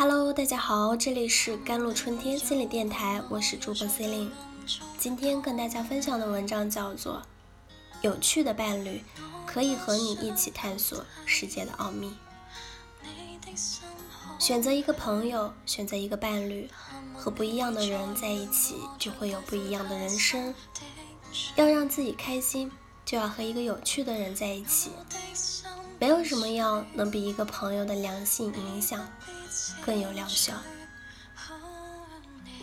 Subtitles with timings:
[0.00, 4.30] Hello，大家好，这里是甘露春天心理电台，我是主播 Celine。
[4.96, 7.14] 今天跟大家分享的文章叫做
[8.02, 9.02] 《有趣的伴侣
[9.44, 12.14] 可以和你一起探索世界的奥秘》。
[14.38, 16.70] 选择一个朋友，选择一个伴侣，
[17.16, 20.54] 和不一样的人在一起，就会有不一样的人生。
[21.56, 22.70] 要让自己开心，
[23.04, 24.92] 就要和一个有趣的人在一起。
[25.98, 29.06] 没有什么药能比一个朋友的良性影响
[29.84, 30.52] 更有疗效。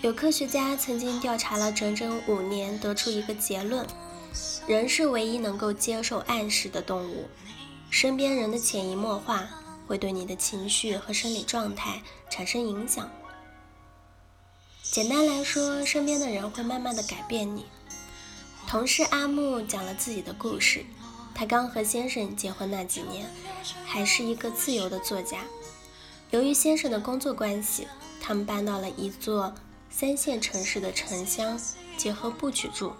[0.02, 3.86] 有科学家曾经调查了整整五年，得出一个结论：
[4.68, 7.28] 人是唯一能够接受暗示的动物。
[7.90, 9.48] 身边人的潜移默化
[9.88, 13.10] 会对你的情绪和生理状态产生影响。
[14.82, 17.66] 简单来说，身边的人会慢慢的改变你。
[18.68, 20.86] 同事阿木讲了自己的故事。
[21.36, 23.30] 他刚和先生结婚那几年，
[23.86, 25.42] 还是一个自由的作家。
[26.32, 27.86] 由于先生的工作关系，
[28.22, 29.54] 他们搬到了一座
[29.90, 31.60] 三线城市的城乡
[31.98, 32.94] 结合部去住。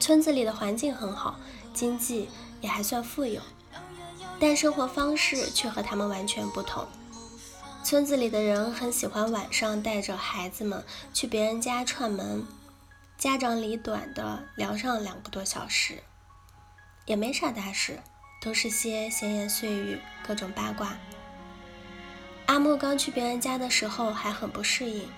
[0.00, 1.38] 村子里的环境很好，
[1.74, 2.30] 经济
[2.62, 3.42] 也还算富有，
[4.40, 6.86] 但生活方式却和他们完全不同。
[7.82, 12.46] 村子里的人很喜欢晚上带着孩子们去别人家串门，
[13.18, 16.02] 家长里短的聊上两个多小时。
[17.06, 18.00] 也没啥大事，
[18.40, 20.96] 都是些闲言碎语，各种八卦。
[22.46, 25.08] 阿木刚去别人家的时候还很不适应，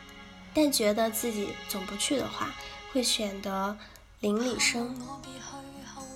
[0.55, 2.55] 但觉得自己总不去的话，
[2.93, 3.77] 会显得
[4.21, 4.97] 邻里生。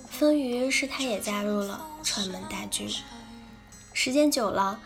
[0.09, 2.89] 风于是他也加入了串门大军。
[3.93, 4.79] 时间久了，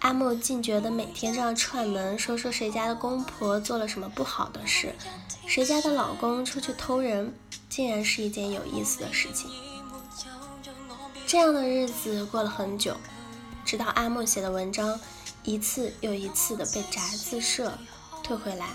[0.00, 4.94] 阿木竟觉得每天这样串门，说说谁家的公婆做了什么不好的事，
[5.46, 7.34] 谁家的老公出去偷人，
[7.68, 9.50] 竟然是一件有意思的事情。
[11.26, 12.96] 这样的日子过了很久，
[13.64, 15.00] 直到阿木写的文章
[15.42, 17.76] 一次又一次的被杂志社
[18.22, 18.68] 退回来，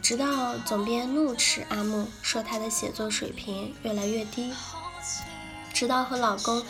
[0.00, 4.54] 直到总编怒斥阿木说他的写作水平越来越低，
[5.72, 6.64] 直到和老公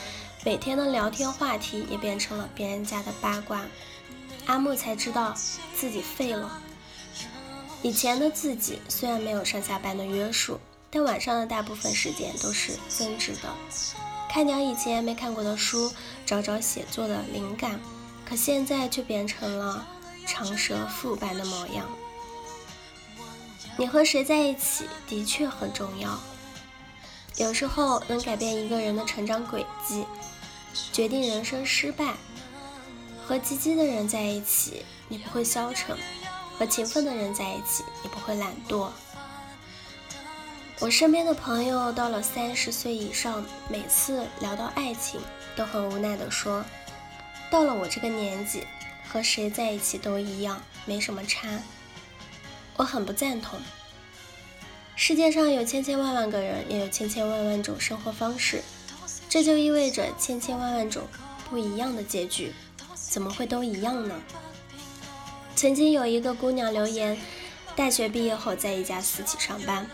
[0.46, 3.66] 每天的聊天话题也变成了别人家的八卦，
[4.46, 5.34] 阿木才知道
[5.74, 6.58] 自己废了。
[7.82, 10.58] 以前的自己虽然没有上下班的约束。
[10.94, 13.52] 但晚上的大部分时间都是增值的，
[14.30, 15.92] 看点以前没看过的书，
[16.24, 17.80] 找找写作的灵感。
[18.24, 19.84] 可现在却变成了
[20.24, 21.84] 长舌妇般的模样。
[23.76, 26.16] 你和谁在一起的确很重要，
[27.36, 30.06] 有时候能改变一个人的成长轨迹，
[30.92, 32.14] 决定人生失败。
[33.26, 35.96] 和积极的人在一起，你不会消沉；
[36.56, 38.88] 和勤奋的人在一起，你不会懒惰。
[40.80, 45.20] 我身边的朋友到了三十岁以上，每次聊到爱情，
[45.54, 46.64] 都很无奈地说
[47.48, 48.66] ：“到了我这个年纪，
[49.08, 51.48] 和谁在一起都一样，没什么差。”
[52.76, 53.58] 我很不赞同。
[54.96, 58.60] 世界上有千千万万个人，也有千千万万种生活方式，
[59.28, 61.04] 这就意味着千千万万种
[61.48, 62.52] 不一样的结局。
[62.94, 64.20] 怎么会都一样呢？
[65.54, 67.16] 曾经有一个姑娘留言：
[67.76, 69.88] 大学毕业后在一家私企上班。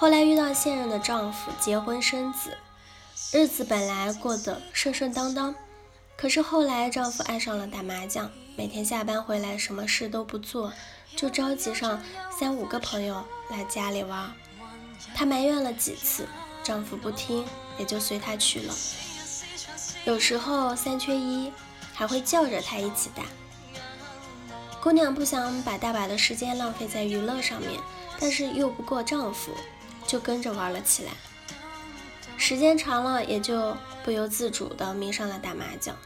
[0.00, 2.56] 后来遇到现任的丈夫，结婚生子，
[3.32, 5.54] 日子本来过得顺顺当当。
[6.16, 10.72] 可是后来丈夫爱上了打麻将，每天下班回来什么事都不做，
[11.14, 14.32] 就召集上三五个朋友来家里玩。
[15.14, 16.26] 她埋怨了几次，
[16.64, 17.44] 丈夫不听，
[17.76, 18.74] 也就随她去了。
[20.06, 21.52] 有时候三缺一，
[21.92, 23.22] 还会叫着她一起打。
[24.82, 27.78] 姑娘不想把大把的时间浪费在娱乐上面，
[28.18, 29.52] 但是又不过丈夫。
[30.10, 31.12] 就跟着玩了起来，
[32.36, 35.96] 时间长了，也就不由自主地迷上了打麻将。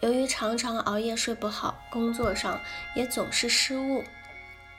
[0.00, 2.60] 由于常常熬夜睡不好，工作上
[2.96, 4.02] 也总是失误，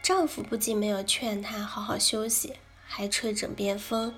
[0.04, 2.56] 丈夫不仅没有劝她好好休息，
[2.86, 4.14] 还吹枕边风：“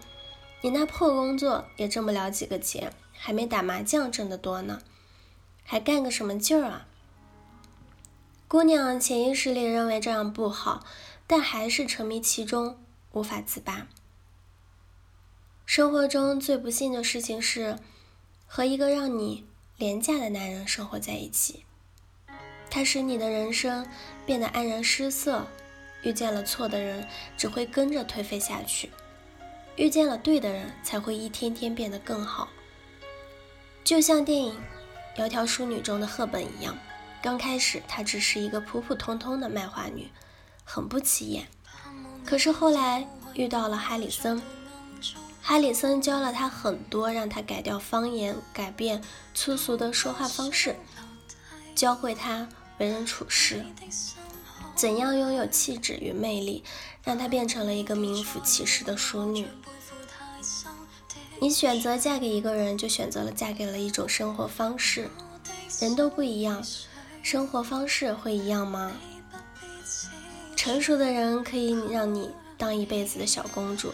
[0.62, 4.82] 你那破工作也挣不了几个钱，还没打麻将挣得多呢，
[5.64, 6.88] 还干个什么劲儿啊？”
[8.50, 10.84] 姑娘潜意识里认为这样不好，
[11.28, 12.80] 但还是沉迷其中，
[13.12, 13.86] 无法自拔。
[15.70, 17.78] 生活中最不幸的事情是，
[18.48, 19.46] 和一个让你
[19.78, 21.64] 廉价的男人生活在一起。
[22.72, 23.86] 他使你的人生
[24.26, 25.46] 变得黯然失色，
[26.02, 27.08] 遇见了错的人，
[27.38, 28.90] 只会跟着颓废下去；
[29.76, 32.50] 遇见了对的人，才会一天天变得更好。
[33.84, 34.60] 就像电影
[35.22, 36.76] 《窈窕淑女》中的赫本一样，
[37.22, 40.10] 刚开始她只是一个普普通通的卖花女，
[40.64, 41.48] 很不起眼。
[42.26, 44.42] 可是后来遇到了哈里森。
[45.42, 49.02] 哈里森教了他很多，让他改掉方言，改变
[49.34, 50.76] 粗俗的说话方式。
[51.76, 52.48] 教会他
[52.78, 53.66] 为人处事，
[54.76, 56.64] 怎样拥有气质与魅力，
[57.04, 59.48] 让她变成了一个名副其实的淑女。
[61.42, 65.10] 你选择嫁给一个人，就选择了嫁给了一种生活方式。
[65.80, 66.62] 人都不一样，
[67.24, 68.92] 生活方式会一样吗？
[70.56, 73.94] 成熟的人可以让你当一辈子的小公主，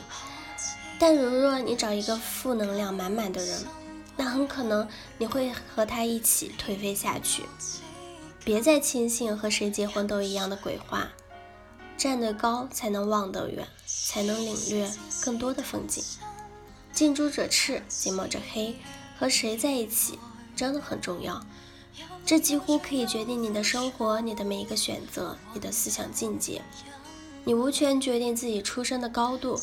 [0.98, 3.66] 但如若你找一个负能量满满的人，
[4.16, 4.88] 那很可能
[5.18, 7.44] 你会和他一起颓废下去。
[8.44, 11.10] 别再轻信和谁结婚都一样的鬼话，
[11.98, 14.90] 站得高才能望得远，才能领略
[15.22, 16.04] 更多的风景。
[16.94, 18.76] 近朱者赤，近墨者黑，
[19.20, 20.18] 和谁在一起
[20.56, 21.46] 真的很重要。
[22.26, 26.62] 这几乎可以决定你的生活，你的每一个选择，你的思想境界。
[27.46, 29.60] 你无权决定自己出生的高度，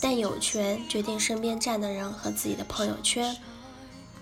[0.00, 3.36] 但有权决定身边站的人和自己的朋友圈。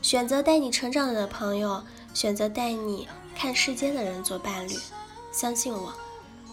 [0.00, 1.84] 选择带你成长的朋友，
[2.14, 4.74] 选择带你看世界的人做伴侣。
[5.32, 5.92] 相信我，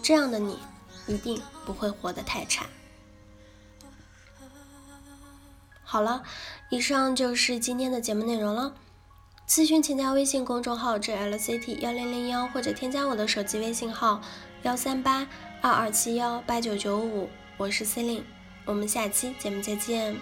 [0.01, 0.59] 这样的你
[1.07, 2.65] 一定不会活得太差。
[5.83, 6.23] 好了，
[6.69, 8.73] 以上就是今天的节目内容了。
[9.51, 14.21] 咨询请加微信公众号 jlct 幺零零幺，或者添加我的手机微信号
[14.61, 15.27] 幺三八
[15.59, 17.27] 二二七幺八九九五，
[17.57, 18.23] 我是司令
[18.63, 20.15] 我们下期节目再见。